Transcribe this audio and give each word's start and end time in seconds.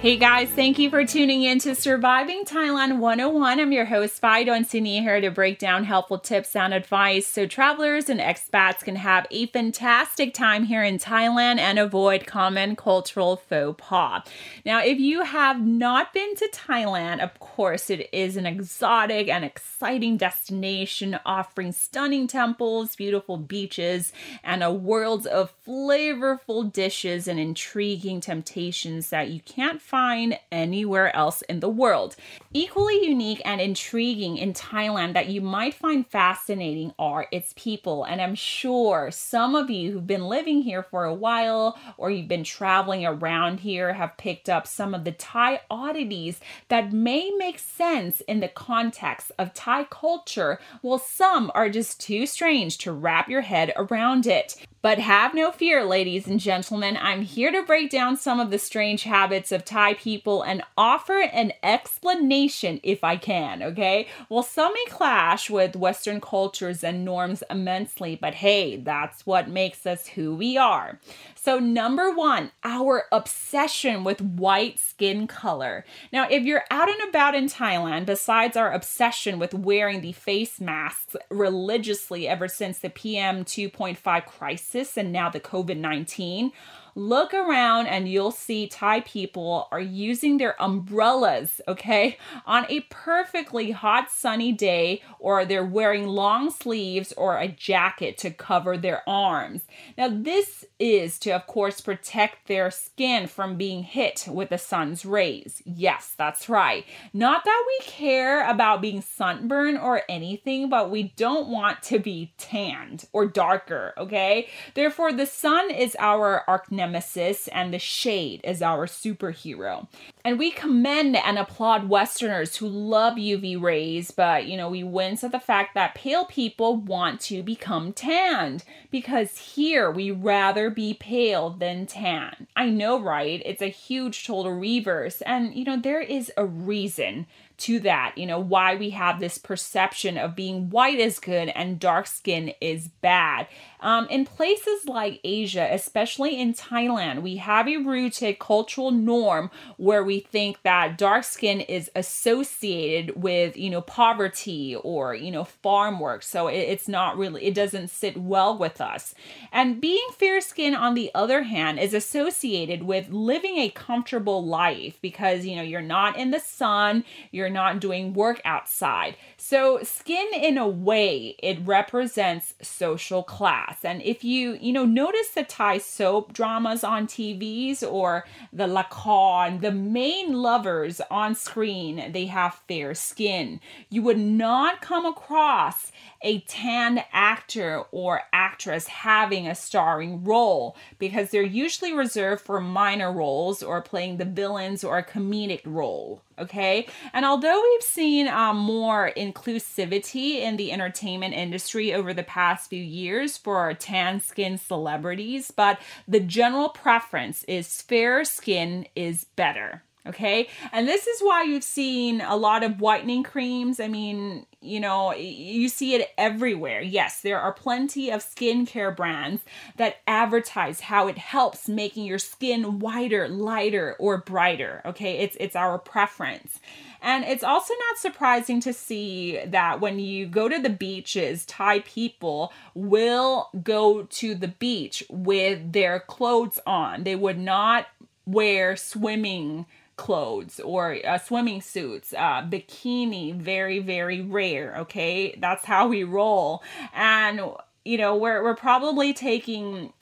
Hey 0.00 0.16
guys, 0.16 0.48
thank 0.48 0.78
you 0.78 0.88
for 0.88 1.04
tuning 1.04 1.42
in 1.42 1.58
to 1.58 1.74
Surviving 1.74 2.46
Thailand 2.46 3.00
101. 3.00 3.60
I'm 3.60 3.70
your 3.70 3.84
host, 3.84 4.18
Fido 4.18 4.62
Sydney, 4.62 5.02
here 5.02 5.20
to 5.20 5.30
break 5.30 5.58
down 5.58 5.84
helpful 5.84 6.18
tips 6.18 6.56
and 6.56 6.72
advice 6.72 7.26
so 7.26 7.44
travelers 7.44 8.08
and 8.08 8.18
expats 8.18 8.78
can 8.78 8.96
have 8.96 9.26
a 9.30 9.44
fantastic 9.48 10.32
time 10.32 10.64
here 10.64 10.82
in 10.82 10.96
Thailand 10.96 11.58
and 11.58 11.78
avoid 11.78 12.26
common 12.26 12.76
cultural 12.76 13.36
faux 13.36 13.76
pas. 13.76 14.22
Now, 14.64 14.82
if 14.82 14.98
you 14.98 15.22
have 15.22 15.60
not 15.60 16.14
been 16.14 16.34
to 16.36 16.48
Thailand, 16.50 17.22
of 17.22 17.38
course, 17.38 17.90
it 17.90 18.08
is 18.10 18.38
an 18.38 18.46
exotic 18.46 19.28
and 19.28 19.44
exciting 19.44 20.16
destination 20.16 21.20
offering 21.26 21.72
stunning 21.72 22.26
temples, 22.26 22.96
beautiful 22.96 23.36
beaches, 23.36 24.14
and 24.42 24.62
a 24.62 24.72
world 24.72 25.26
of 25.26 25.52
flavorful 25.62 26.72
dishes 26.72 27.28
and 27.28 27.38
intriguing 27.38 28.22
temptations 28.22 29.10
that 29.10 29.28
you 29.28 29.40
can't 29.40 29.82
find 29.90 30.38
anywhere 30.52 31.14
else 31.16 31.42
in 31.42 31.58
the 31.58 31.68
world. 31.68 32.14
Equally 32.52 33.04
unique 33.04 33.42
and 33.44 33.60
intriguing 33.60 34.36
in 34.36 34.52
Thailand 34.52 35.14
that 35.14 35.28
you 35.28 35.40
might 35.40 35.74
find 35.74 36.06
fascinating 36.06 36.94
are 36.96 37.26
its 37.32 37.52
people. 37.56 38.04
And 38.04 38.22
I'm 38.22 38.36
sure 38.36 39.10
some 39.10 39.56
of 39.56 39.68
you 39.68 39.90
who've 39.90 40.06
been 40.06 40.28
living 40.28 40.62
here 40.62 40.84
for 40.84 41.04
a 41.04 41.14
while 41.14 41.76
or 41.96 42.10
you've 42.10 42.28
been 42.28 42.44
traveling 42.44 43.04
around 43.04 43.60
here 43.60 43.92
have 43.94 44.16
picked 44.16 44.48
up 44.48 44.68
some 44.68 44.94
of 44.94 45.02
the 45.02 45.12
Thai 45.12 45.60
oddities 45.68 46.38
that 46.68 46.92
may 46.92 47.32
make 47.36 47.58
sense 47.58 48.20
in 48.22 48.38
the 48.38 48.48
context 48.48 49.32
of 49.38 49.52
Thai 49.54 49.84
culture, 49.84 50.60
while 50.82 50.98
some 50.98 51.50
are 51.54 51.68
just 51.68 52.00
too 52.00 52.26
strange 52.26 52.78
to 52.78 52.92
wrap 52.92 53.28
your 53.28 53.40
head 53.40 53.72
around 53.76 54.26
it. 54.26 54.56
But 54.82 54.98
have 54.98 55.34
no 55.34 55.52
fear, 55.52 55.84
ladies 55.84 56.26
and 56.26 56.40
gentlemen. 56.40 56.96
I'm 56.98 57.20
here 57.20 57.52
to 57.52 57.62
break 57.62 57.90
down 57.90 58.16
some 58.16 58.40
of 58.40 58.50
the 58.50 58.58
strange 58.58 59.02
habits 59.02 59.52
of 59.52 59.62
Thai 59.62 59.92
people 59.92 60.40
and 60.40 60.62
offer 60.74 61.20
an 61.20 61.52
explanation 61.62 62.80
if 62.82 63.04
I 63.04 63.16
can, 63.16 63.62
okay? 63.62 64.08
Well, 64.30 64.42
some 64.42 64.72
may 64.72 64.84
clash 64.88 65.50
with 65.50 65.76
Western 65.76 66.18
cultures 66.18 66.82
and 66.82 67.04
norms 67.04 67.42
immensely, 67.50 68.16
but 68.18 68.36
hey, 68.36 68.78
that's 68.78 69.26
what 69.26 69.50
makes 69.50 69.84
us 69.84 70.06
who 70.06 70.34
we 70.34 70.56
are. 70.56 70.98
So, 71.42 71.58
number 71.58 72.10
one, 72.10 72.50
our 72.64 73.04
obsession 73.10 74.04
with 74.04 74.20
white 74.20 74.78
skin 74.78 75.26
color. 75.26 75.86
Now, 76.12 76.28
if 76.28 76.42
you're 76.42 76.64
out 76.70 76.90
and 76.90 77.08
about 77.08 77.34
in 77.34 77.46
Thailand, 77.46 78.04
besides 78.04 78.58
our 78.58 78.70
obsession 78.70 79.38
with 79.38 79.54
wearing 79.54 80.02
the 80.02 80.12
face 80.12 80.60
masks 80.60 81.16
religiously 81.30 82.28
ever 82.28 82.46
since 82.46 82.80
the 82.80 82.90
PM 82.90 83.46
2.5 83.46 84.26
crisis 84.26 84.98
and 84.98 85.12
now 85.12 85.30
the 85.30 85.40
COVID 85.40 85.78
19, 85.78 86.52
look 86.94 87.34
around 87.34 87.86
and 87.86 88.08
you'll 88.08 88.30
see 88.30 88.66
Thai 88.66 89.00
people 89.00 89.68
are 89.70 89.80
using 89.80 90.38
their 90.38 90.60
umbrellas, 90.60 91.60
okay, 91.68 92.18
on 92.46 92.66
a 92.68 92.80
perfectly 92.90 93.70
hot 93.70 94.10
sunny 94.10 94.52
day, 94.52 95.02
or 95.18 95.44
they're 95.44 95.64
wearing 95.64 96.06
long 96.06 96.50
sleeves 96.50 97.12
or 97.12 97.36
a 97.36 97.48
jacket 97.48 98.18
to 98.18 98.30
cover 98.30 98.76
their 98.76 99.08
arms. 99.08 99.62
Now, 99.96 100.08
this 100.08 100.64
is 100.78 101.18
to, 101.20 101.30
of 101.32 101.46
course, 101.46 101.80
protect 101.80 102.48
their 102.48 102.70
skin 102.70 103.26
from 103.26 103.56
being 103.56 103.82
hit 103.82 104.26
with 104.28 104.50
the 104.50 104.58
sun's 104.58 105.04
rays. 105.04 105.62
Yes, 105.64 106.14
that's 106.16 106.48
right. 106.48 106.84
Not 107.12 107.44
that 107.44 107.64
we 107.66 107.86
care 107.86 108.48
about 108.48 108.80
being 108.80 109.02
sunburned 109.02 109.78
or 109.78 110.02
anything, 110.08 110.68
but 110.68 110.90
we 110.90 111.14
don't 111.16 111.48
want 111.48 111.82
to 111.84 111.98
be 111.98 112.32
tanned 112.38 113.06
or 113.12 113.26
darker, 113.26 113.94
okay? 113.98 114.48
Therefore, 114.74 115.12
the 115.12 115.26
sun 115.26 115.70
is 115.70 115.96
our 115.98 116.44
arch 116.48 116.70
nemesis 116.80 117.46
and 117.48 117.72
the 117.72 117.78
shade 117.78 118.40
is 118.42 118.62
our 118.62 118.86
superhero. 118.86 119.86
And 120.24 120.38
we 120.38 120.50
commend 120.50 121.16
and 121.16 121.38
applaud 121.38 121.88
Westerners 121.88 122.56
who 122.56 122.68
love 122.68 123.14
UV 123.14 123.60
rays, 123.60 124.10
but 124.10 124.46
you 124.46 124.56
know, 124.56 124.70
we 124.70 124.82
wince 124.82 125.22
at 125.22 125.32
the 125.32 125.40
fact 125.40 125.74
that 125.74 125.94
pale 125.94 126.24
people 126.24 126.76
want 126.76 127.20
to 127.22 127.42
become 127.42 127.92
tanned 127.92 128.64
because 128.90 129.36
here 129.38 129.90
we 129.90 130.10
rather 130.10 130.70
be 130.70 130.94
pale 130.94 131.50
than 131.50 131.86
tan. 131.86 132.46
I 132.56 132.70
know, 132.70 133.00
right? 133.00 133.42
It's 133.44 133.62
a 133.62 133.66
huge 133.66 134.26
total 134.26 134.52
reverse, 134.52 135.20
and 135.22 135.54
you 135.54 135.64
know, 135.64 135.78
there 135.78 136.00
is 136.00 136.32
a 136.36 136.44
reason 136.44 137.26
to 137.60 137.78
that, 137.80 138.16
you 138.16 138.26
know, 138.26 138.40
why 138.40 138.74
we 138.74 138.90
have 138.90 139.20
this 139.20 139.36
perception 139.36 140.16
of 140.16 140.34
being 140.34 140.70
white 140.70 140.98
is 140.98 141.18
good 141.18 141.48
and 141.50 141.78
dark 141.78 142.06
skin 142.06 142.52
is 142.60 142.88
bad. 142.88 143.46
Um, 143.80 144.06
in 144.08 144.24
places 144.24 144.86
like 144.86 145.20
Asia, 145.24 145.68
especially 145.70 146.38
in 146.38 146.54
Thailand, 146.54 147.22
we 147.22 147.36
have 147.36 147.66
a 147.68 147.78
rooted 147.78 148.38
cultural 148.38 148.90
norm 148.90 149.50
where 149.76 150.04
we 150.04 150.20
think 150.20 150.62
that 150.62 150.98
dark 150.98 151.24
skin 151.24 151.60
is 151.60 151.90
associated 151.94 153.22
with, 153.22 153.56
you 153.56 153.70
know, 153.70 153.80
poverty 153.80 154.76
or, 154.76 155.14
you 155.14 155.30
know, 155.30 155.44
farm 155.44 155.98
work. 156.00 156.22
So 156.22 156.48
it, 156.48 156.58
it's 156.58 156.88
not 156.88 157.16
really, 157.16 157.44
it 157.44 157.54
doesn't 157.54 157.88
sit 157.88 158.16
well 158.16 158.56
with 158.56 158.80
us. 158.80 159.14
And 159.52 159.80
being 159.80 160.06
fair 160.18 160.40
skinned, 160.40 160.76
on 160.76 160.94
the 160.94 161.10
other 161.14 161.42
hand, 161.42 161.78
is 161.78 161.94
associated 161.94 162.82
with 162.82 163.10
living 163.10 163.58
a 163.58 163.70
comfortable 163.70 164.44
life 164.44 164.98
because, 165.00 165.44
you 165.44 165.56
know, 165.56 165.62
you're 165.62 165.80
not 165.80 166.16
in 166.16 166.30
the 166.30 166.40
sun, 166.40 167.04
you're 167.30 167.50
not 167.50 167.80
doing 167.80 168.12
work 168.12 168.40
outside. 168.44 169.16
So 169.36 169.80
skin, 169.82 170.28
in 170.34 170.58
a 170.58 170.68
way, 170.68 171.36
it 171.42 171.58
represents 171.64 172.54
social 172.62 173.22
class 173.22 173.69
class. 173.70 173.84
And 173.84 174.02
if 174.02 174.24
you, 174.24 174.58
you 174.60 174.72
know, 174.72 174.84
notice 174.84 175.28
the 175.28 175.44
Thai 175.44 175.78
soap 175.78 176.32
dramas 176.32 176.84
on 176.84 177.06
TVs 177.06 177.82
or 177.82 178.24
the 178.52 178.66
lakorn, 178.66 179.60
the 179.60 179.72
main 179.72 180.32
lovers 180.32 181.00
on 181.10 181.34
screen, 181.34 182.12
they 182.12 182.26
have 182.26 182.60
fair 182.68 182.94
skin. 182.94 183.60
You 183.88 184.02
would 184.02 184.18
not 184.18 184.80
come 184.80 185.06
across 185.06 185.92
a 186.22 186.40
tan 186.40 187.02
actor 187.12 187.82
or 187.92 188.22
actress 188.32 188.86
having 188.86 189.46
a 189.46 189.54
starring 189.54 190.24
role 190.24 190.76
because 190.98 191.30
they're 191.30 191.42
usually 191.42 191.92
reserved 191.92 192.42
for 192.42 192.60
minor 192.60 193.12
roles 193.12 193.62
or 193.62 193.80
playing 193.80 194.18
the 194.18 194.24
villains 194.24 194.84
or 194.84 194.98
a 194.98 195.04
comedic 195.06 195.62
role 195.64 196.22
okay? 196.40 196.86
And 197.12 197.24
although 197.24 197.60
we've 197.62 197.82
seen 197.82 198.28
um, 198.28 198.56
more 198.56 199.12
inclusivity 199.16 200.40
in 200.40 200.56
the 200.56 200.72
entertainment 200.72 201.34
industry 201.34 201.92
over 201.92 202.12
the 202.12 202.22
past 202.22 202.70
few 202.70 202.82
years 202.82 203.36
for 203.36 203.72
tan 203.74 204.20
skin 204.20 204.58
celebrities, 204.58 205.50
but 205.50 205.78
the 206.08 206.20
general 206.20 206.70
preference 206.70 207.44
is 207.44 207.82
fair 207.82 208.24
skin 208.24 208.86
is 208.96 209.24
better. 209.24 209.84
Okay. 210.06 210.48
And 210.72 210.88
this 210.88 211.06
is 211.06 211.20
why 211.20 211.42
you've 211.42 211.64
seen 211.64 212.22
a 212.22 212.36
lot 212.36 212.62
of 212.62 212.80
whitening 212.80 213.22
creams. 213.22 213.80
I 213.80 213.88
mean, 213.88 214.46
you 214.62 214.80
know, 214.80 215.14
you 215.14 215.68
see 215.68 215.94
it 215.94 216.10
everywhere. 216.16 216.80
Yes, 216.80 217.20
there 217.20 217.38
are 217.38 217.52
plenty 217.52 218.10
of 218.10 218.22
skincare 218.24 218.96
brands 218.96 219.42
that 219.76 219.96
advertise 220.06 220.80
how 220.80 221.06
it 221.08 221.18
helps 221.18 221.68
making 221.68 222.06
your 222.06 222.18
skin 222.18 222.78
whiter, 222.78 223.28
lighter, 223.28 223.94
or 223.98 224.18
brighter. 224.18 224.80
Okay. 224.86 225.18
It's 225.18 225.36
it's 225.38 225.56
our 225.56 225.78
preference. 225.78 226.60
And 227.02 227.24
it's 227.24 227.44
also 227.44 227.74
not 227.88 227.98
surprising 227.98 228.60
to 228.60 228.72
see 228.72 229.40
that 229.46 229.80
when 229.80 229.98
you 229.98 230.26
go 230.26 230.48
to 230.48 230.58
the 230.58 230.70
beaches, 230.70 231.46
Thai 231.46 231.80
people 231.80 232.52
will 232.74 233.48
go 233.62 234.02
to 234.02 234.34
the 234.34 234.48
beach 234.48 235.02
with 235.08 235.72
their 235.72 236.00
clothes 236.00 236.58
on. 236.66 237.04
They 237.04 237.16
would 237.16 237.38
not 237.38 237.86
wear 238.26 238.76
swimming 238.76 239.66
clothes 240.00 240.58
or 240.60 240.96
uh, 241.06 241.18
swimming 241.18 241.60
suits, 241.60 242.14
uh, 242.14 242.42
bikini, 242.42 243.34
very, 243.34 243.80
very 243.80 244.22
rare. 244.22 244.74
Okay. 244.78 245.36
That's 245.38 245.66
how 245.66 245.88
we 245.88 246.04
roll. 246.04 246.62
And, 246.94 247.42
you 247.84 247.98
know, 247.98 248.16
we're, 248.16 248.42
we're 248.42 248.56
probably 248.56 249.12
taking 249.12 249.92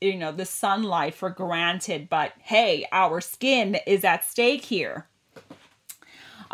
you 0.00 0.16
know 0.16 0.32
the 0.32 0.44
sunlight 0.44 1.14
for 1.14 1.30
granted 1.30 2.10
but 2.10 2.32
hey 2.42 2.84
our 2.92 3.22
skin 3.22 3.78
is 3.86 4.04
at 4.04 4.22
stake 4.22 4.64
here 4.64 5.08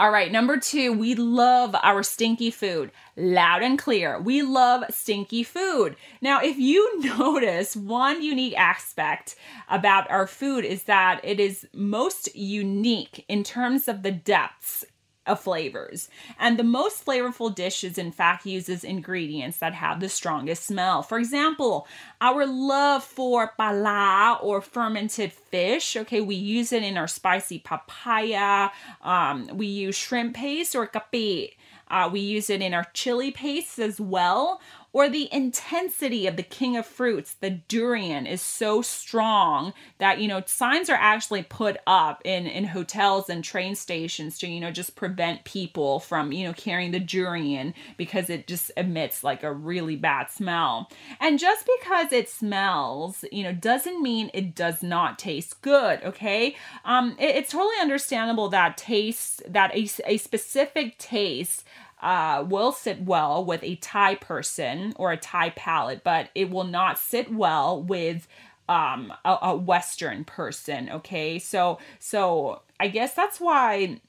all 0.01 0.11
right, 0.11 0.33
number 0.33 0.57
two, 0.57 0.95
we 0.95 1.15
love 1.15 1.77
our 1.83 2.03
stinky 2.03 2.51
food. 2.51 2.91
Loud 3.19 3.63
and 3.63 3.79
clear. 3.79 4.19
We 4.19 4.41
love 4.41 4.85
stinky 4.89 5.43
food. 5.43 5.95
Now, 6.23 6.41
if 6.41 6.57
you 6.57 7.03
notice, 7.19 7.77
one 7.77 8.23
unique 8.23 8.57
aspect 8.57 9.37
about 9.69 10.11
our 10.11 10.27
food 10.27 10.65
is 10.65 10.85
that 10.85 11.21
it 11.23 11.39
is 11.39 11.69
most 11.75 12.35
unique 12.35 13.27
in 13.29 13.45
terms 13.45 13.89
of 13.89 14.03
the 14.03 14.11
depths 14.11 14.87
of 15.31 15.41
flavors. 15.41 16.09
And 16.39 16.59
the 16.59 16.65
most 16.65 17.05
flavorful 17.05 17.55
dishes, 17.55 17.97
in 17.99 18.13
fact, 18.13 18.45
uses 18.45 18.85
ingredients 18.85 19.59
that 19.59 19.75
have 19.75 20.01
the 20.01 20.09
strongest 20.09 20.65
smell. 20.65 21.03
For 21.03 21.19
example, 21.19 21.87
our 22.21 22.47
love 22.47 23.05
for 23.05 23.53
pala 23.57 24.39
or 24.43 24.61
fermented 24.61 25.33
fish, 25.33 25.97
okay, 25.97 26.21
we 26.21 26.35
use 26.35 26.73
it 26.73 26.83
in 26.83 26.97
our 26.97 27.09
spicy 27.09 27.61
papaya. 27.61 28.71
Um, 29.03 29.49
we 29.55 29.67
use 29.67 29.97
shrimp 29.97 30.35
paste 30.35 30.75
or 30.75 30.87
capi. 30.87 31.57
Uh, 31.89 32.09
we 32.13 32.21
use 32.21 32.51
it 32.51 32.63
in 32.63 32.73
our 32.73 32.87
chili 32.95 33.33
paste 33.33 33.79
as 33.79 34.01
well 34.01 34.61
or 34.93 35.09
the 35.09 35.29
intensity 35.33 36.27
of 36.27 36.37
the 36.37 36.43
king 36.43 36.77
of 36.77 36.85
fruits, 36.85 37.35
the 37.35 37.51
durian, 37.51 38.27
is 38.27 38.43
so 38.43 38.83
strong 38.83 39.73
that, 39.99 40.19
you 40.19 40.27
know, 40.27 40.43
signs 40.47 40.91
are 40.91 40.99
actually 41.01 41.43
put 41.43 41.77
up 41.87 42.21
in, 42.25 42.47
in 42.47 42.65
hotels 42.65 43.31
and 43.31 43.45
train 43.45 43.75
stations 43.75 44.39
to, 44.39 44.49
you 44.49 44.61
know, 44.61 44.71
just 44.71 44.97
prevent 44.97 45.45
people 45.45 46.01
from, 46.01 46.33
you 46.33 46.45
know, 46.45 46.53
carrying 46.53 46.91
the 46.91 47.01
durian 47.01 47.73
because 47.97 48.29
it 48.29 48.47
just 48.47 48.71
emits 48.77 49.23
like 49.23 49.43
a 49.43 49.53
really 49.53 49.97
bad 49.97 50.31
smell. 50.31 50.91
And 51.21 51.39
just 51.39 51.69
because 51.79 52.13
it 52.13 52.29
smells, 52.29 53.25
you 53.31 53.45
know, 53.45 53.53
doesn't 53.53 54.03
mean 54.03 54.31
it 54.35 54.55
does 54.55 54.83
not 54.83 55.19
taste 55.19 55.63
good, 55.63 56.03
okay? 56.03 56.57
Um, 56.85 57.17
it, 57.19 57.37
it's 57.37 57.53
totally 57.53 57.81
understandable 57.81 58.49
that 58.49 58.77
taste, 58.77 59.43
that 59.53 59.75
a, 59.75 59.89
a 60.07 60.17
specific 60.17 60.99
taste 60.99 61.65
uh, 62.03 62.45
will 62.47 62.73
sit 62.73 63.03
well 63.03 63.45
with 63.45 63.63
a 63.63 63.77
Thai 63.77 64.17
person 64.17 64.93
or 64.97 65.13
a 65.13 65.17
Thai 65.17 65.51
palate, 65.51 66.03
but 66.05 66.31
it 66.35 66.51
will 66.51 66.65
not 66.65 66.99
sit 66.99 67.33
well 67.33 67.83
with 67.83 68.27
um, 68.69 69.13
a, 69.25 69.39
a 69.43 69.57
Western 69.57 70.25
person. 70.25 70.89
Okay, 70.91 71.39
so 71.39 71.79
so 71.99 72.63
I 72.79 72.89
guess 72.89 73.15
that's 73.15 73.41
why 73.41 74.01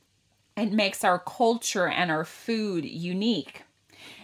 it 0.55 0.71
makes 0.71 1.03
our 1.03 1.19
culture 1.19 1.87
and 1.87 2.11
our 2.11 2.25
food 2.25 2.85
unique. 2.85 3.63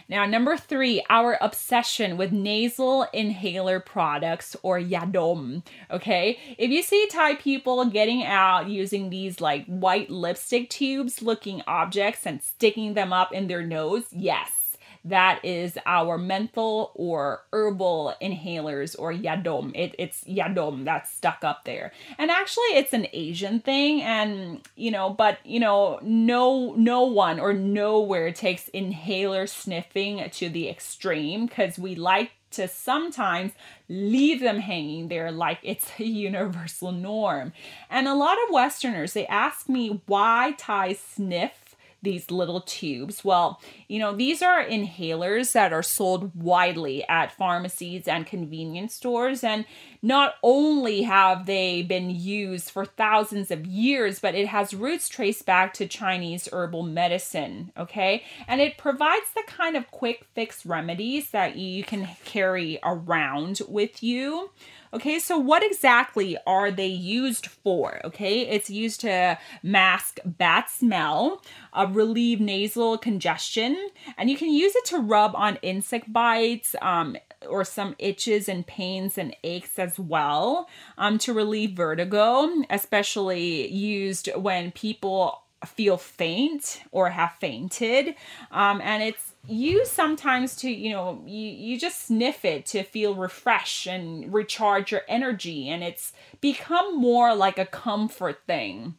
Now, 0.08 0.24
number 0.24 0.56
three, 0.56 1.04
our 1.10 1.36
obsession 1.40 2.16
with 2.16 2.32
nasal 2.32 3.06
inhaler 3.12 3.78
products 3.78 4.56
or 4.62 4.80
yadom. 4.80 5.62
Okay, 5.90 6.38
if 6.56 6.70
you 6.70 6.82
see 6.82 7.06
Thai 7.10 7.34
people 7.34 7.84
getting 7.86 8.24
out 8.24 8.68
using 8.68 9.10
these 9.10 9.40
like 9.40 9.66
white 9.66 10.08
lipstick 10.08 10.70
tubes 10.70 11.20
looking 11.20 11.62
objects 11.66 12.26
and 12.26 12.42
sticking 12.42 12.94
them 12.94 13.12
up 13.12 13.32
in 13.32 13.48
their 13.48 13.62
nose, 13.62 14.04
yes 14.10 14.57
that 15.04 15.40
is 15.44 15.78
our 15.86 16.18
menthol 16.18 16.92
or 16.94 17.42
herbal 17.52 18.14
inhalers 18.20 18.96
or 18.98 19.12
yadom. 19.12 19.72
It, 19.74 19.94
it's 19.98 20.24
yadom 20.24 20.84
that's 20.84 21.10
stuck 21.10 21.42
up 21.42 21.64
there. 21.64 21.92
And 22.18 22.30
actually 22.30 22.76
it's 22.76 22.92
an 22.92 23.06
Asian 23.12 23.60
thing 23.60 24.02
and 24.02 24.60
you 24.76 24.90
know, 24.90 25.10
but 25.10 25.38
you 25.44 25.60
know, 25.60 25.98
no 26.02 26.74
no 26.76 27.02
one 27.02 27.40
or 27.40 27.52
nowhere 27.52 28.32
takes 28.32 28.68
inhaler 28.68 29.46
sniffing 29.46 30.28
to 30.30 30.48
the 30.48 30.68
extreme 30.68 31.46
because 31.46 31.78
we 31.78 31.94
like 31.94 32.32
to 32.50 32.66
sometimes 32.66 33.52
leave 33.88 34.40
them 34.40 34.58
hanging 34.58 35.08
there 35.08 35.30
like 35.30 35.58
it's 35.62 35.90
a 35.98 36.04
universal 36.04 36.92
norm. 36.92 37.52
And 37.90 38.08
a 38.08 38.14
lot 38.14 38.36
of 38.44 38.52
Westerners, 38.52 39.12
they 39.12 39.26
ask 39.26 39.68
me 39.68 40.00
why 40.06 40.54
Thais 40.58 40.98
sniff 40.98 41.67
these 42.02 42.30
little 42.30 42.60
tubes. 42.60 43.24
Well, 43.24 43.60
you 43.88 43.98
know, 43.98 44.14
these 44.14 44.42
are 44.42 44.64
inhalers 44.64 45.52
that 45.52 45.72
are 45.72 45.82
sold 45.82 46.30
widely 46.34 47.06
at 47.08 47.32
pharmacies 47.32 48.06
and 48.06 48.26
convenience 48.26 48.94
stores. 48.94 49.42
And 49.42 49.64
not 50.02 50.34
only 50.42 51.02
have 51.02 51.46
they 51.46 51.82
been 51.82 52.10
used 52.10 52.70
for 52.70 52.84
thousands 52.84 53.50
of 53.50 53.66
years, 53.66 54.20
but 54.20 54.34
it 54.34 54.48
has 54.48 54.74
roots 54.74 55.08
traced 55.08 55.44
back 55.44 55.74
to 55.74 55.86
Chinese 55.86 56.48
herbal 56.52 56.84
medicine. 56.84 57.72
Okay. 57.76 58.22
And 58.46 58.60
it 58.60 58.78
provides 58.78 59.32
the 59.34 59.42
kind 59.46 59.76
of 59.76 59.90
quick 59.90 60.24
fix 60.34 60.64
remedies 60.64 61.30
that 61.30 61.56
you 61.56 61.82
can 61.84 62.08
carry 62.24 62.78
around 62.82 63.60
with 63.68 64.02
you. 64.02 64.50
Okay, 64.92 65.18
so 65.18 65.36
what 65.36 65.62
exactly 65.62 66.38
are 66.46 66.70
they 66.70 66.86
used 66.86 67.46
for? 67.46 68.00
Okay, 68.04 68.40
it's 68.40 68.70
used 68.70 69.02
to 69.02 69.38
mask 69.62 70.18
bad 70.24 70.64
smell, 70.68 71.42
uh, 71.74 71.86
relieve 71.90 72.40
nasal 72.40 72.96
congestion, 72.96 73.90
and 74.16 74.30
you 74.30 74.36
can 74.36 74.50
use 74.50 74.74
it 74.74 74.86
to 74.86 74.98
rub 74.98 75.34
on 75.34 75.56
insect 75.60 76.10
bites 76.10 76.74
um, 76.80 77.16
or 77.46 77.64
some 77.64 77.94
itches 77.98 78.48
and 78.48 78.66
pains 78.66 79.18
and 79.18 79.34
aches 79.44 79.78
as 79.78 79.98
well 79.98 80.68
um, 80.96 81.18
to 81.18 81.32
relieve 81.32 81.72
vertigo, 81.72 82.48
especially 82.70 83.68
used 83.68 84.28
when 84.34 84.72
people 84.72 85.42
feel 85.66 85.96
faint 85.96 86.82
or 86.92 87.10
have 87.10 87.32
fainted. 87.40 88.14
Um, 88.50 88.80
and 88.82 89.02
it's 89.02 89.34
used 89.46 89.90
sometimes 89.90 90.54
to, 90.56 90.70
you 90.70 90.90
know, 90.90 91.22
you, 91.26 91.48
you 91.48 91.78
just 91.78 92.06
sniff 92.06 92.44
it 92.44 92.66
to 92.66 92.82
feel 92.82 93.14
refresh 93.14 93.86
and 93.86 94.32
recharge 94.32 94.92
your 94.92 95.02
energy. 95.08 95.68
And 95.68 95.82
it's 95.82 96.12
become 96.40 96.98
more 96.98 97.34
like 97.34 97.58
a 97.58 97.66
comfort 97.66 98.40
thing. 98.46 98.94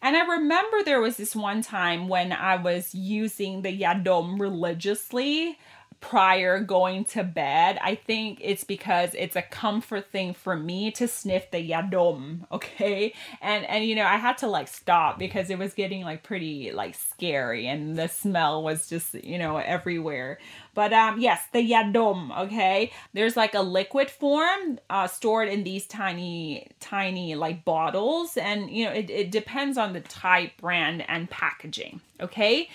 And 0.00 0.16
I 0.16 0.24
remember 0.26 0.82
there 0.82 1.00
was 1.00 1.16
this 1.16 1.34
one 1.34 1.60
time 1.60 2.08
when 2.08 2.32
I 2.32 2.56
was 2.56 2.94
using 2.94 3.62
the 3.62 3.80
Yadom 3.80 4.38
religiously 4.40 5.58
prior 6.00 6.60
going 6.60 7.04
to 7.04 7.24
bed. 7.24 7.78
I 7.82 7.96
think 7.96 8.38
it's 8.40 8.64
because 8.64 9.10
it's 9.14 9.34
a 9.36 9.42
comfort 9.42 10.10
thing 10.10 10.32
for 10.32 10.56
me 10.56 10.90
to 10.92 11.08
sniff 11.08 11.50
the 11.50 11.58
yadom, 11.70 12.46
okay? 12.52 13.12
And 13.40 13.64
and 13.66 13.84
you 13.84 13.94
know, 13.94 14.04
I 14.04 14.16
had 14.16 14.38
to 14.38 14.46
like 14.46 14.68
stop 14.68 15.18
because 15.18 15.50
it 15.50 15.58
was 15.58 15.74
getting 15.74 16.02
like 16.02 16.22
pretty 16.22 16.70
like 16.72 16.94
scary 16.94 17.66
and 17.66 17.96
the 17.96 18.08
smell 18.08 18.62
was 18.62 18.88
just, 18.88 19.14
you 19.14 19.38
know, 19.38 19.56
everywhere. 19.56 20.38
But 20.74 20.92
um 20.92 21.20
yes, 21.20 21.42
the 21.52 21.68
yadom, 21.68 22.36
okay? 22.44 22.92
There's 23.12 23.36
like 23.36 23.54
a 23.54 23.62
liquid 23.62 24.10
form 24.10 24.78
uh 24.88 25.08
stored 25.08 25.48
in 25.48 25.64
these 25.64 25.86
tiny 25.86 26.68
tiny 26.80 27.34
like 27.34 27.64
bottles 27.64 28.36
and 28.36 28.70
you 28.70 28.84
know, 28.84 28.92
it, 28.92 29.10
it 29.10 29.30
depends 29.30 29.76
on 29.76 29.92
the 29.94 30.00
type, 30.00 30.52
brand 30.60 31.04
and 31.08 31.28
packaging, 31.28 32.00
okay? 32.20 32.68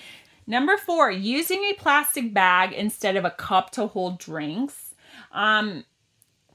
Number 0.46 0.76
four, 0.76 1.10
using 1.10 1.64
a 1.64 1.74
plastic 1.74 2.34
bag 2.34 2.72
instead 2.72 3.16
of 3.16 3.24
a 3.24 3.30
cup 3.30 3.70
to 3.72 3.86
hold 3.86 4.18
drinks. 4.18 4.94
Um, 5.32 5.84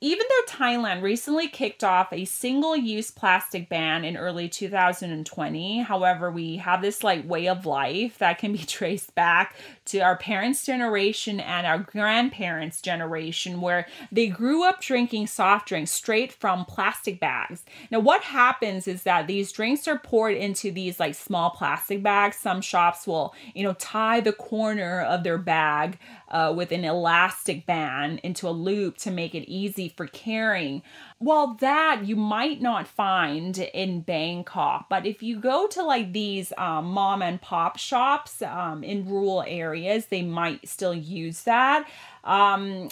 even 0.02 0.26
though 0.30 0.54
Thailand 0.54 1.02
recently 1.02 1.50
kicked 1.50 1.84
off 1.84 2.14
a 2.14 2.24
single 2.24 2.76
use 2.76 3.12
plastic 3.12 3.68
ban 3.68 4.06
in 4.06 4.16
early 4.16 4.48
2020, 4.48 5.82
however, 5.82 6.32
we 6.32 6.58
have 6.58 6.82
this 6.82 7.04
like 7.04 7.28
way 7.28 7.50
of 7.50 7.66
life 7.66 8.18
that 8.20 8.38
can 8.38 8.54
be 8.54 8.60
traced 8.66 9.14
back 9.16 9.56
to 9.90 10.00
our 10.00 10.18
parents' 10.18 10.66
generation 10.66 11.40
and 11.40 11.66
our 11.66 11.80
grandparents' 11.80 12.82
generation 12.82 13.62
where 13.62 13.88
they 14.12 14.28
grew 14.28 14.64
up 14.64 14.82
drinking 14.82 15.28
soft 15.28 15.68
drinks 15.68 15.92
straight 15.92 16.32
from 16.32 16.66
plastic 16.66 17.20
bags. 17.20 17.64
Now, 17.92 18.00
what 18.00 18.22
happens 18.22 18.88
is 18.88 19.04
that 19.04 19.28
these 19.28 19.52
drinks 19.52 19.88
are 19.88 20.00
poured 20.00 20.36
into 20.36 20.72
these 20.72 21.00
like 21.00 21.16
small 21.16 21.50
plastic 21.50 22.04
bags. 22.04 22.38
Some 22.38 22.62
shops 22.62 23.08
will, 23.08 23.34
you 23.54 23.64
know, 23.64 23.74
tie 23.74 24.20
the 24.20 24.34
corner 24.34 25.02
of 25.02 25.24
their 25.24 25.38
bag 25.38 25.98
uh, 26.30 26.54
with 26.56 26.72
an 26.72 26.86
elastic 26.86 27.66
band 27.66 28.20
into 28.24 28.48
a 28.48 28.52
loop 28.52 28.98
to 28.98 29.12
make 29.12 29.34
it 29.34 29.50
easy 29.50 29.90
for 29.90 30.08
carrying. 30.08 30.84
Well, 31.22 31.58
that 31.60 32.06
you 32.06 32.16
might 32.16 32.62
not 32.62 32.88
find 32.88 33.58
in 33.58 34.02
Bangkok, 34.02 34.88
but 34.90 35.06
if 35.06 35.22
you 35.22 35.38
go 35.38 35.68
to 35.68 35.84
like 35.84 36.14
these 36.14 36.54
um, 36.58 36.86
mom 36.86 37.22
and 37.22 37.42
pop 37.42 37.78
shops 37.78 38.42
um, 38.42 38.86
in 38.86 39.06
rural 39.06 39.44
areas, 39.46 40.06
they 40.06 40.22
might 40.22 40.66
still 40.68 40.94
use 40.96 41.44
that. 41.44 41.90
Um, 42.24 42.88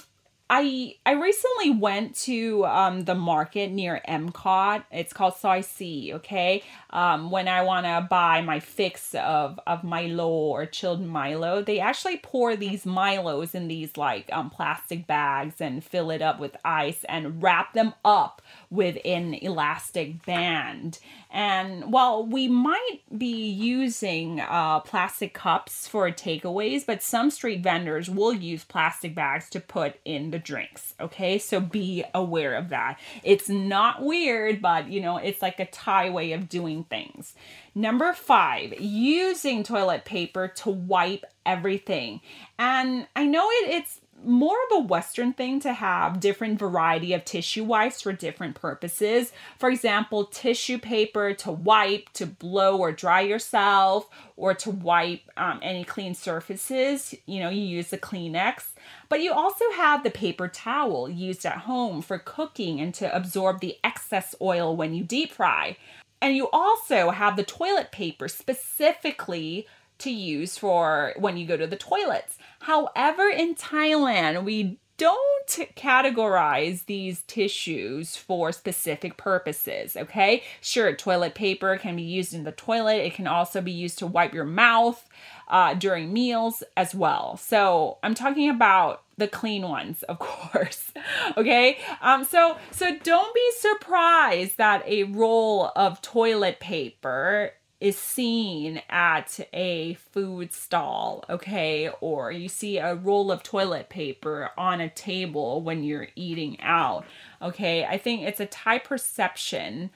I 0.50 0.96
I 1.06 1.14
recently 1.14 1.72
went 1.72 2.16
to 2.22 2.66
um, 2.66 3.04
the 3.04 3.16
market 3.16 3.70
near 3.72 4.02
Epcot. 4.08 4.84
It's 4.92 5.12
called 5.12 5.36
Soi 5.36 5.62
C. 5.62 6.14
Okay, 6.14 6.64
um, 6.92 7.32
when 7.32 7.48
I 7.48 7.64
want 7.64 7.86
to 7.86 8.08
buy 8.10 8.42
my 8.42 8.60
fix 8.60 9.14
of 9.16 9.60
of 9.68 9.84
Milo 9.84 10.30
or 10.30 10.66
chilled 10.66 11.06
Milo, 11.06 11.62
they 11.62 11.80
actually 11.80 12.18
pour 12.18 12.56
these 12.56 12.86
Milos 12.86 13.56
in 13.56 13.68
these 13.68 13.98
like 13.98 14.30
um, 14.32 14.50
plastic 14.50 15.06
bags 15.06 15.56
and 15.60 15.84
fill 15.84 16.12
it 16.12 16.22
up 16.22 16.40
with 16.40 16.56
ice 16.64 17.04
and 17.10 17.44
wrap 17.44 17.74
them 17.74 17.94
up 18.06 18.42
with 18.70 18.98
an 19.04 19.34
elastic 19.34 20.26
band. 20.26 21.00
And 21.30 21.92
while 21.92 22.26
we 22.26 22.48
might 22.48 23.00
be 23.16 23.50
using 23.50 24.40
uh, 24.40 24.80
plastic 24.80 25.34
cups 25.34 25.88
for 25.88 26.10
takeaways, 26.10 26.86
but 26.86 27.04
some 27.04 27.30
street 27.30 27.62
vendors 27.62 28.10
will 28.10 28.34
use 28.34 28.64
plastic 28.64 29.14
bags 29.14 29.50
to 29.50 29.60
put 29.60 30.00
in 30.06 30.32
the 30.32 30.37
drinks. 30.38 30.94
Okay, 31.00 31.38
so 31.38 31.60
be 31.60 32.04
aware 32.14 32.56
of 32.56 32.70
that. 32.70 33.00
It's 33.24 33.50
not 33.50 34.04
weird, 34.04 34.62
but 34.62 34.90
you 34.90 35.02
know, 35.02 35.18
it's 35.18 35.42
like 35.42 35.60
a 35.60 35.66
Thai 35.66 36.10
way 36.10 36.32
of 36.34 36.50
doing 36.50 36.84
things. 36.86 37.34
Number 37.76 38.12
five, 38.14 38.80
using 38.80 39.64
toilet 39.64 40.06
paper 40.06 40.48
to 40.48 40.70
wipe 40.70 41.26
everything. 41.46 42.22
And 42.58 43.08
I 43.16 43.26
know 43.26 43.48
it, 43.50 43.70
it's 43.70 44.02
more 44.24 44.58
of 44.70 44.78
a 44.78 44.88
western 44.88 45.34
thing 45.34 45.60
to 45.60 45.72
have 45.72 46.20
different 46.20 46.58
variety 46.58 47.14
of 47.14 47.24
tissue 47.24 47.64
wipes 47.64 48.02
for 48.02 48.12
different 48.12 48.56
purposes 48.56 49.32
for 49.60 49.70
example 49.70 50.26
tissue 50.26 50.78
paper 50.78 51.34
to 51.34 51.52
wipe 51.52 52.10
to 52.14 52.26
blow 52.26 52.78
or 52.78 52.92
dry 52.92 53.22
yourself 53.22 54.10
or 54.36 54.54
to 54.54 54.72
wipe 54.72 55.22
um, 55.38 55.60
any 55.62 55.84
clean 55.84 56.16
surfaces 56.16 57.14
you 57.26 57.40
know 57.40 57.50
you 57.50 57.62
use 57.62 57.90
the 57.90 57.98
kleenex 57.98 58.70
but 59.10 59.22
you 59.22 59.32
also 59.34 59.66
have 59.76 60.04
the 60.04 60.10
paper 60.10 60.48
towel 60.48 61.10
used 61.10 61.46
at 61.46 61.60
home 61.60 62.02
for 62.02 62.20
cooking 62.20 62.80
and 62.80 62.94
to 62.94 63.16
absorb 63.16 63.60
the 63.60 63.78
excess 63.84 64.36
oil 64.42 64.76
when 64.76 64.94
you 64.94 65.04
deep 65.04 65.32
fry 65.32 65.78
and 66.22 66.36
you 66.36 66.50
also 66.52 67.12
have 67.12 67.36
the 67.36 67.44
toilet 67.44 67.92
paper 67.92 68.28
specifically 68.28 69.68
to 70.00 70.12
use 70.12 70.58
for 70.58 71.14
when 71.18 71.38
you 71.38 71.46
go 71.46 71.58
to 71.58 71.68
the 71.68 71.76
toilets. 71.76 72.38
However, 72.62 73.30
in 73.30 73.56
Thailand, 73.56 74.44
we 74.44 74.80
don't 74.98 75.48
categorize 75.76 76.86
these 76.86 77.22
tissues 77.28 78.16
for 78.16 78.52
specific 78.52 79.16
purposes, 79.16 79.96
okay? 79.96 80.44
Sure, 80.60 80.96
toilet 80.96 81.36
paper 81.36 81.78
can 81.78 81.96
be 81.96 82.02
used 82.02 82.34
in 82.34 82.44
the 82.44 82.52
toilet, 82.52 83.06
it 83.06 83.14
can 83.14 83.28
also 83.28 83.62
be 83.62 83.72
used 83.72 84.00
to 84.00 84.08
wipe 84.08 84.34
your 84.34 84.44
mouth 84.44 85.08
uh, 85.48 85.74
during 85.74 86.12
meals 86.12 86.64
as 86.76 86.94
well. 86.94 87.38
So 87.38 87.98
I'm 88.04 88.16
talking 88.16 88.50
about 88.50 89.04
the 89.18 89.28
clean 89.28 89.64
ones, 89.64 90.04
of 90.04 90.20
course. 90.20 90.92
okay? 91.36 91.80
Um, 92.02 92.24
so 92.24 92.58
so 92.72 92.98
don't 93.04 93.34
be 93.34 93.52
surprised 93.58 94.58
that 94.58 94.88
a 94.88 95.04
roll 95.04 95.72
of 95.76 96.02
toilet 96.02 96.60
paper 96.60 97.52
is 97.80 97.98
seen 97.98 98.82
at 98.90 99.40
a 99.54 99.94
food 100.12 100.52
stall, 100.52 101.24
okay, 101.30 101.90
or 102.02 102.32
you 102.32 102.50
see 102.50 102.80
a 102.80 102.96
roll 102.96 103.32
of 103.32 103.44
toilet 103.44 103.88
paper 103.88 104.50
on 104.58 104.82
a 104.82 104.90
table 104.90 105.62
when 105.62 105.84
you're 105.84 106.08
eating 106.16 106.60
out, 106.62 107.06
okay. 107.40 107.86
I 107.86 108.00
think 108.00 108.24
it's 108.24 108.40
a 108.40 108.48
Thai 108.48 108.80
perception 108.80 109.92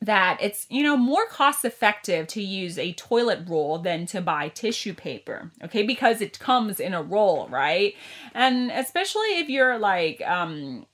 that 0.00 0.38
it's 0.40 0.66
you 0.70 0.82
know 0.82 0.96
more 0.96 1.26
cost 1.26 1.64
effective 1.64 2.26
to 2.28 2.42
use 2.42 2.78
a 2.78 2.92
toilet 2.92 3.40
roll 3.48 3.78
than 3.78 4.06
to 4.06 4.20
buy 4.20 4.48
tissue 4.48 4.94
paper 4.94 5.50
okay? 5.64 5.82
Because 5.82 6.20
it 6.20 6.38
comes 6.38 6.80
in 6.80 6.94
a 6.94 7.02
roll 7.02 7.48
right? 7.48 7.94
And 8.34 8.70
especially 8.70 9.38
if 9.38 9.48
you're 9.48 9.78
like 9.78 10.22
um 10.26 10.86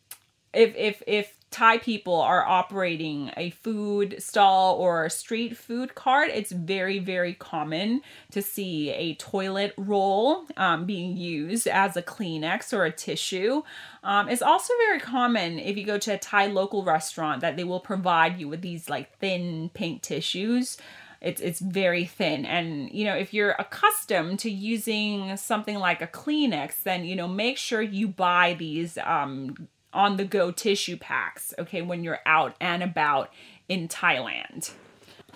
if 0.54 0.75
if 0.76 1.02
if 1.06 1.34
Thai 1.54 1.78
people 1.78 2.20
are 2.20 2.44
operating 2.44 3.30
a 3.37 3.50
food 3.50 4.16
stall 4.18 4.75
or 4.75 5.04
a 5.04 5.11
street 5.11 5.56
food 5.56 5.94
cart, 5.94 6.30
it's 6.34 6.50
very, 6.50 6.99
very 6.99 7.32
common 7.32 8.02
to 8.32 8.42
see 8.42 8.90
a 8.90 9.14
toilet 9.14 9.73
roll 9.76 10.46
um, 10.56 10.84
being 10.84 11.16
used 11.16 11.68
as 11.68 11.96
a 11.96 12.02
Kleenex 12.02 12.73
or 12.73 12.84
a 12.84 12.90
tissue. 12.90 13.62
Um, 14.02 14.28
it's 14.28 14.42
also 14.42 14.75
very 14.88 14.99
common 14.99 15.61
if 15.61 15.76
you 15.76 15.84
go 15.84 15.96
to 15.96 16.14
a 16.14 16.18
Thai 16.18 16.49
local 16.49 16.82
restaurant 16.82 17.40
that 17.42 17.56
they 17.56 17.62
will 17.62 17.78
provide 17.78 18.40
you 18.40 18.49
with 18.49 18.61
these 18.61 18.90
like 18.90 19.16
thin 19.20 19.70
pink 19.75 20.02
tissues 20.02 20.76
it's 21.20 21.40
it's 21.40 21.58
very 21.58 22.04
thin 22.04 22.44
and 22.44 22.90
you 22.92 23.04
know 23.04 23.14
if 23.14 23.32
you're 23.32 23.52
accustomed 23.58 24.38
to 24.38 24.50
using 24.50 25.37
something 25.38 25.78
like 25.78 26.02
a 26.02 26.06
kleenex 26.06 26.82
then 26.82 27.02
you 27.04 27.16
know 27.16 27.26
make 27.26 27.56
sure 27.56 27.80
you 27.80 28.06
buy 28.06 28.54
these 28.58 28.99
um, 28.99 29.54
on 29.94 30.16
the 30.16 30.24
go 30.24 30.50
tissue 30.50 30.96
packs, 30.96 31.54
okay, 31.58 31.82
when 31.82 32.04
you're 32.04 32.20
out 32.26 32.56
and 32.60 32.82
about 32.82 33.30
in 33.68 33.88
Thailand. 33.88 34.72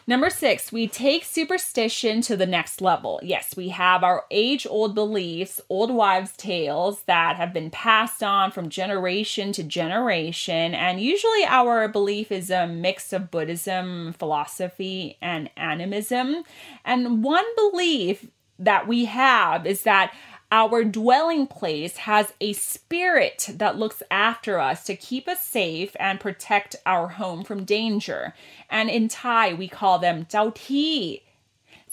Number 0.08 0.30
six, 0.30 0.72
we 0.72 0.88
take 0.88 1.22
superstition 1.22 2.22
to 2.22 2.34
the 2.34 2.46
next 2.46 2.80
level. 2.80 3.20
Yes, 3.22 3.54
we 3.54 3.68
have 3.68 4.02
our 4.02 4.24
age 4.30 4.66
old 4.66 4.94
beliefs, 4.94 5.60
old 5.68 5.90
wives' 5.90 6.32
tales 6.34 7.02
that 7.02 7.36
have 7.36 7.52
been 7.52 7.68
passed 7.68 8.22
on 8.22 8.50
from 8.50 8.70
generation 8.70 9.52
to 9.52 9.62
generation. 9.62 10.74
And 10.74 10.98
usually 10.98 11.44
our 11.44 11.88
belief 11.88 12.32
is 12.32 12.50
a 12.50 12.66
mix 12.66 13.12
of 13.12 13.30
Buddhism, 13.30 14.14
philosophy, 14.14 15.18
and 15.20 15.50
animism. 15.58 16.42
And 16.86 17.22
one 17.22 17.44
belief 17.54 18.30
that 18.58 18.88
we 18.88 19.04
have 19.04 19.66
is 19.66 19.82
that 19.82 20.14
our 20.50 20.82
dwelling 20.82 21.46
place 21.46 21.98
has 21.98 22.32
a 22.40 22.54
spirit 22.54 23.50
that 23.54 23.78
looks 23.78 24.02
after 24.10 24.58
us 24.58 24.84
to 24.84 24.96
keep 24.96 25.28
us 25.28 25.42
safe 25.42 25.94
and 26.00 26.20
protect 26.20 26.76
our 26.86 27.08
home 27.08 27.44
from 27.44 27.64
danger. 27.64 28.34
And 28.70 28.88
in 28.88 29.08
Thai, 29.08 29.54
we 29.54 29.68
call 29.68 29.98
them 29.98 30.24
Jiao 30.24 30.54
Ti. 30.54 31.22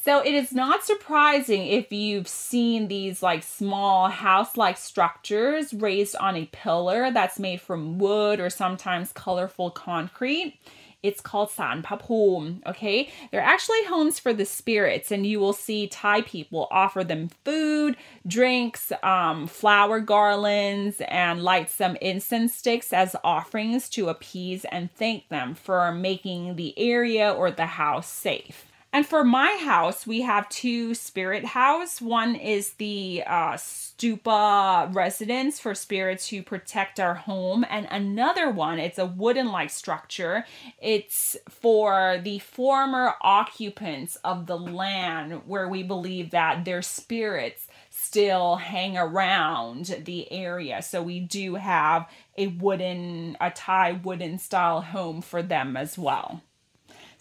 So 0.01 0.19
it 0.19 0.35
is 0.35 0.53
not 0.53 0.83
surprising 0.83 1.65
if 1.65 1.91
you've 1.91 2.27
seen 2.27 2.87
these 2.87 3.23
like 3.23 3.41
small 3.41 4.07
house 4.07 4.55
like 4.55 4.77
structures 4.77 5.73
raised 5.73 6.15
on 6.17 6.35
a 6.35 6.45
pillar 6.51 7.09
that's 7.11 7.39
made 7.39 7.59
from 7.59 7.97
wood 7.97 8.39
or 8.39 8.51
sometimes 8.51 9.11
colorful 9.11 9.71
concrete. 9.71 10.59
It's 11.05 11.21
called 11.21 11.51
San 11.51 11.83
Papum. 11.83 12.61
Okay, 12.65 13.09
they're 13.31 13.41
actually 13.41 13.83
homes 13.85 14.19
for 14.19 14.33
the 14.33 14.45
spirits, 14.45 15.11
and 15.11 15.25
you 15.25 15.39
will 15.39 15.53
see 15.53 15.87
Thai 15.87 16.21
people 16.21 16.67
offer 16.71 17.03
them 17.03 17.29
food, 17.43 17.95
drinks, 18.25 18.91
um, 19.03 19.47
flower 19.47 19.99
garlands, 19.99 21.01
and 21.07 21.43
light 21.43 21.69
some 21.69 21.95
incense 21.97 22.55
sticks 22.55 22.91
as 22.93 23.15
offerings 23.23 23.89
to 23.89 24.09
appease 24.09 24.65
and 24.65 24.93
thank 24.93 25.29
them 25.29 25.55
for 25.55 25.91
making 25.91 26.55
the 26.55 26.77
area 26.77 27.31
or 27.31 27.51
the 27.51 27.65
house 27.65 28.09
safe. 28.09 28.65
And 28.95 29.05
for 29.05 29.25
my 29.25 29.59
house, 29.61 30.07
we 30.07 30.21
have 30.21 30.47
two 30.47 30.93
spirit 30.93 31.43
house. 31.43 31.99
One 31.99 32.33
is 32.33 32.75
the 32.75 33.23
uh, 33.27 33.55
stupa 33.55 34.95
residence 34.95 35.59
for 35.59 35.75
spirits 35.75 36.29
who 36.29 36.41
protect 36.41 36.97
our 37.01 37.15
home, 37.15 37.65
and 37.69 37.89
another 37.91 38.49
one, 38.49 38.79
it's 38.79 38.97
a 38.97 39.05
wooden 39.05 39.51
like 39.51 39.69
structure. 39.69 40.45
It's 40.81 41.35
for 41.49 42.21
the 42.23 42.39
former 42.39 43.15
occupants 43.19 44.15
of 44.23 44.45
the 44.45 44.57
land 44.57 45.41
where 45.45 45.67
we 45.67 45.83
believe 45.83 46.31
that 46.31 46.63
their 46.63 46.81
spirits 46.81 47.67
still 47.89 48.55
hang 48.55 48.97
around 48.97 50.03
the 50.05 50.31
area. 50.31 50.81
So 50.81 51.03
we 51.03 51.19
do 51.19 51.55
have 51.55 52.09
a 52.37 52.47
wooden, 52.47 53.35
a 53.41 53.51
Thai 53.51 53.99
wooden 54.01 54.39
style 54.39 54.79
home 54.79 55.21
for 55.21 55.43
them 55.43 55.75
as 55.75 55.97
well. 55.97 56.43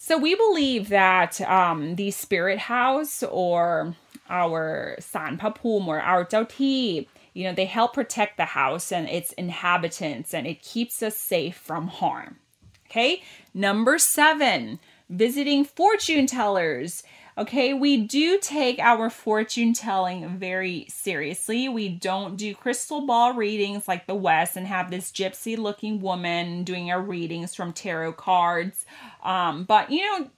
So 0.07 0.19
we 0.19 0.35
believe 0.35 0.91
that 0.91 1.41
um, 1.41 1.97
the 1.97 2.11
spirit 2.11 2.59
house 2.59 3.23
or 3.23 3.97
our 4.29 4.97
san 4.99 5.39
papum 5.39 5.89
or 5.89 5.99
our 5.99 6.27
Ti, 6.27 7.09
you 7.33 7.45
know, 7.45 7.55
they 7.55 7.65
help 7.65 7.95
protect 7.95 8.37
the 8.37 8.45
house 8.45 8.93
and 8.93 9.09
its 9.09 9.33
inhabitants 9.33 10.35
and 10.35 10.47
it 10.47 10.61
keeps 10.61 11.03
us 11.03 11.17
safe 11.17 11.57
from 11.57 11.87
harm. 11.87 12.37
Okay, 12.85 13.23
number 13.55 13.99
seven, 13.99 14.79
visiting 15.09 15.65
fortune 15.65 16.27
tellers. 16.27 17.03
Okay, 17.37 17.75
we 17.75 17.97
do 17.97 18.39
take 18.39 18.79
our 18.79 19.11
fortune 19.11 19.73
telling 19.73 20.39
very 20.39 20.87
seriously. 20.89 21.69
We 21.69 21.89
don't 21.89 22.37
do 22.37 22.55
crystal 22.55 23.07
ball 23.07 23.33
readings 23.33 23.89
like 23.89 24.07
the 24.07 24.15
West 24.15 24.57
and 24.57 24.69
have 24.69 24.91
this 24.91 25.11
gypsy 25.11 25.59
looking 25.59 26.01
woman 26.01 26.63
doing 26.63 26.93
our 26.93 27.01
readings 27.01 27.53
from 27.55 27.73
tarot 27.73 28.13
cards. 28.13 28.87
Um, 29.25 29.65
but 29.65 29.91
you 29.91 30.03
know, 30.03 30.31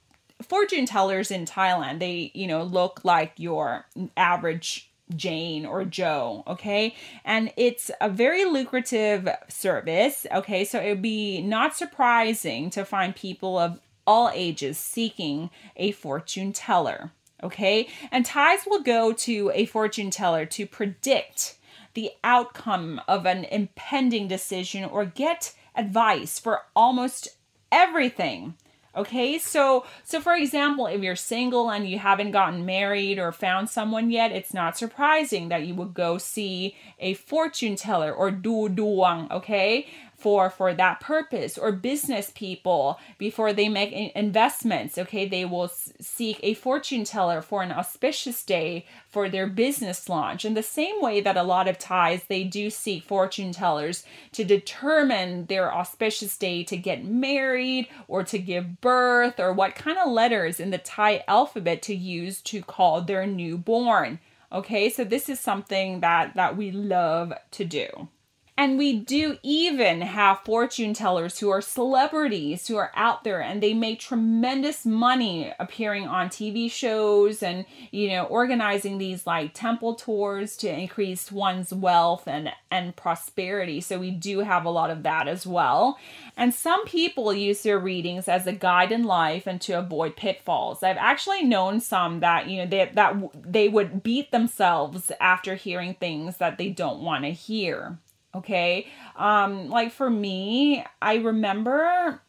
fortune 0.42 0.86
tellers 0.86 1.30
in 1.30 1.44
Thailand, 1.44 1.98
they, 1.98 2.30
you 2.34 2.46
know, 2.46 2.62
look 2.62 3.00
like 3.04 3.32
your 3.36 3.84
average 4.16 4.90
Jane 5.14 5.64
or 5.64 5.84
Joe, 5.84 6.42
okay? 6.46 6.94
And 7.24 7.52
it's 7.56 7.90
a 8.00 8.08
very 8.08 8.44
lucrative 8.44 9.28
service, 9.48 10.26
okay? 10.32 10.64
So 10.64 10.80
it 10.80 10.88
would 10.88 11.02
be 11.02 11.42
not 11.42 11.76
surprising 11.76 12.70
to 12.70 12.84
find 12.84 13.14
people 13.14 13.58
of 13.58 13.78
all 14.06 14.30
ages 14.34 14.78
seeking 14.78 15.50
a 15.76 15.92
fortune 15.92 16.52
teller. 16.52 17.12
Okay. 17.42 17.88
And 18.10 18.24
Thais 18.24 18.60
will 18.66 18.82
go 18.82 19.12
to 19.12 19.50
a 19.54 19.66
fortune 19.66 20.10
teller 20.10 20.46
to 20.46 20.66
predict 20.66 21.56
the 21.94 22.10
outcome 22.22 23.00
of 23.08 23.26
an 23.26 23.44
impending 23.44 24.28
decision 24.28 24.84
or 24.84 25.04
get 25.04 25.54
advice 25.74 26.38
for 26.38 26.62
almost 26.74 27.28
everything. 27.72 28.54
Okay, 28.96 29.38
so 29.38 29.84
so 30.04 30.22
for 30.22 30.34
example, 30.34 30.86
if 30.86 31.02
you're 31.02 31.16
single 31.16 31.70
and 31.70 31.86
you 31.86 31.98
haven't 31.98 32.30
gotten 32.30 32.64
married 32.64 33.18
or 33.18 33.30
found 33.30 33.68
someone 33.68 34.10
yet, 34.10 34.32
it's 34.32 34.54
not 34.54 34.78
surprising 34.78 35.50
that 35.50 35.66
you 35.66 35.74
would 35.74 35.92
go 35.92 36.16
see 36.16 36.76
a 36.98 37.12
fortune 37.12 37.76
teller 37.76 38.10
or 38.10 38.30
du 38.30 38.70
duang, 38.70 39.30
okay? 39.30 39.86
For 40.26 40.50
for 40.50 40.74
that 40.74 40.98
purpose 40.98 41.56
or 41.56 41.70
business 41.70 42.32
people 42.34 42.98
before 43.16 43.52
they 43.52 43.68
make 43.68 43.92
investments 43.92 44.98
okay? 44.98 45.24
They 45.28 45.44
will 45.44 45.68
seek 45.68 46.40
a 46.42 46.54
fortune 46.54 47.04
teller 47.04 47.40
for 47.40 47.62
an 47.62 47.70
auspicious 47.70 48.42
day 48.42 48.86
for 49.08 49.28
their 49.28 49.46
business 49.46 50.08
launch. 50.08 50.44
In 50.44 50.54
the 50.54 50.64
same 50.64 51.00
way 51.00 51.20
that 51.20 51.36
a 51.36 51.44
lot 51.44 51.68
of 51.68 51.78
Thais 51.78 52.24
they 52.24 52.42
do 52.42 52.70
seek 52.70 53.04
fortune 53.04 53.52
tellers 53.52 54.02
to 54.32 54.42
determine 54.42 55.46
their 55.46 55.72
auspicious 55.72 56.36
day 56.36 56.64
to 56.64 56.76
get 56.76 57.04
married 57.04 57.86
or 58.08 58.24
to 58.24 58.36
give 58.36 58.80
birth 58.80 59.38
or 59.38 59.52
what 59.52 59.76
kind 59.76 59.96
of 59.96 60.10
letters 60.10 60.58
in 60.58 60.70
the 60.70 60.78
thai 60.78 61.22
alphabet 61.28 61.82
to 61.82 61.94
use 61.94 62.42
to 62.42 62.62
call 62.62 63.00
their 63.00 63.28
newborn 63.28 64.18
Okay, 64.50 64.90
so 64.90 65.04
this 65.04 65.28
is 65.28 65.38
something 65.38 66.00
that 66.00 66.34
that 66.34 66.56
we 66.56 66.70
love 66.70 67.32
to 67.52 67.64
do. 67.64 68.08
And 68.58 68.78
we 68.78 68.94
do 68.94 69.36
even 69.42 70.00
have 70.00 70.40
fortune 70.40 70.94
tellers 70.94 71.38
who 71.38 71.50
are 71.50 71.60
celebrities 71.60 72.66
who 72.66 72.76
are 72.76 72.90
out 72.94 73.22
there 73.22 73.42
and 73.42 73.62
they 73.62 73.74
make 73.74 74.00
tremendous 74.00 74.86
money 74.86 75.52
appearing 75.58 76.06
on 76.06 76.30
TV 76.30 76.70
shows 76.70 77.42
and, 77.42 77.66
you 77.90 78.08
know, 78.08 78.24
organizing 78.24 78.96
these 78.96 79.26
like 79.26 79.52
temple 79.52 79.94
tours 79.94 80.56
to 80.58 80.72
increase 80.72 81.30
one's 81.30 81.70
wealth 81.70 82.26
and, 82.26 82.50
and 82.70 82.96
prosperity. 82.96 83.82
So 83.82 83.98
we 83.98 84.10
do 84.10 84.38
have 84.38 84.64
a 84.64 84.70
lot 84.70 84.88
of 84.88 85.02
that 85.02 85.28
as 85.28 85.46
well. 85.46 85.98
And 86.34 86.54
some 86.54 86.86
people 86.86 87.34
use 87.34 87.62
their 87.62 87.78
readings 87.78 88.26
as 88.26 88.46
a 88.46 88.52
guide 88.52 88.90
in 88.90 89.04
life 89.04 89.46
and 89.46 89.60
to 89.62 89.74
avoid 89.74 90.16
pitfalls. 90.16 90.82
I've 90.82 90.96
actually 90.96 91.44
known 91.44 91.80
some 91.80 92.20
that, 92.20 92.48
you 92.48 92.62
know, 92.62 92.66
they, 92.66 92.90
that 92.94 93.16
they 93.34 93.68
would 93.68 94.02
beat 94.02 94.30
themselves 94.30 95.12
after 95.20 95.56
hearing 95.56 95.92
things 95.92 96.38
that 96.38 96.56
they 96.56 96.70
don't 96.70 97.02
want 97.02 97.24
to 97.24 97.32
hear. 97.32 97.98
Okay. 98.36 98.86
Um, 99.16 99.68
like 99.68 99.92
for 99.92 100.10
me, 100.10 100.84
I 101.00 101.16
remember 101.16 102.20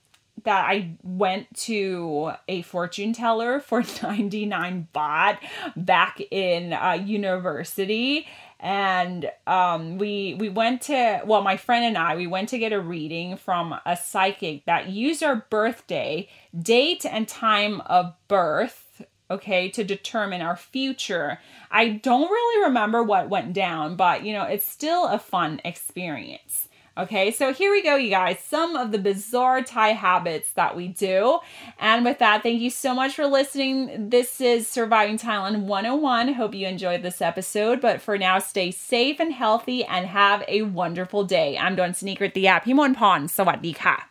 that 0.43 0.65
I 0.69 0.91
went 1.03 1.53
to 1.57 2.31
a 2.47 2.61
fortune 2.61 3.13
teller 3.13 3.59
for 3.59 3.83
99 4.03 4.87
baht 4.93 5.39
back 5.75 6.21
in 6.31 6.73
uh, 6.73 6.93
university 6.93 8.27
and 8.59 9.29
um, 9.45 9.97
we 9.97 10.35
we 10.35 10.49
went 10.49 10.81
to 10.83 11.21
well 11.25 11.41
my 11.41 11.57
friend 11.57 11.85
and 11.85 11.97
I 11.97 12.15
we 12.15 12.27
went 12.27 12.49
to 12.49 12.57
get 12.57 12.73
a 12.73 12.79
reading 12.79 13.37
from 13.37 13.75
a 13.85 13.95
psychic 13.95 14.65
that 14.65 14.89
used 14.89 15.21
our 15.21 15.35
birthday 15.49 16.27
date 16.57 17.05
and 17.05 17.27
time 17.27 17.81
of 17.81 18.13
birth 18.27 18.86
okay, 19.29 19.69
to 19.69 19.83
determine 19.83 20.41
our 20.41 20.55
future. 20.55 21.39
I 21.71 21.89
don't 21.89 22.29
really 22.29 22.65
remember 22.65 23.03
what 23.03 23.29
went 23.29 23.53
down, 23.53 23.95
but 23.95 24.23
you 24.23 24.33
know, 24.33 24.43
it's 24.43 24.67
still 24.67 25.07
a 25.07 25.19
fun 25.19 25.61
experience. 25.65 26.67
Okay, 26.97 27.29
so 27.29 27.53
here 27.53 27.69
we 27.69 27.83
go, 27.83 27.95
you 27.95 28.09
guys. 28.09 28.39
Some 28.39 28.75
of 28.75 28.91
the 28.91 28.97
bizarre 28.97 29.61
Thai 29.61 29.89
habits 29.89 30.49
that 30.53 30.75
we 30.75 30.87
do. 30.87 31.39
And 31.77 32.03
with 32.03 32.17
that, 32.17 32.41
thank 32.41 32.59
you 32.59 32.71
so 32.71 32.95
much 32.95 33.13
for 33.13 33.27
listening. 33.27 34.09
This 34.09 34.41
is 34.41 34.67
Surviving 34.67 35.19
Thailand 35.19 35.65
101. 35.65 36.33
Hope 36.33 36.55
you 36.55 36.65
enjoyed 36.65 37.03
this 37.03 37.21
episode. 37.21 37.81
But 37.81 38.01
for 38.01 38.17
now, 38.17 38.39
stay 38.39 38.71
safe 38.71 39.19
and 39.19 39.31
healthy 39.31 39.85
and 39.85 40.07
have 40.07 40.43
a 40.47 40.63
wonderful 40.63 41.23
day. 41.23 41.55
I'm 41.55 41.75
Don 41.75 41.93
Sneaker 41.93 42.25
at 42.25 42.33
the 42.33 42.47
app. 42.47 42.65
Himon 42.65 42.95
Pon. 42.95 43.27
Sawadee 43.27 43.75
ka. 43.75 44.07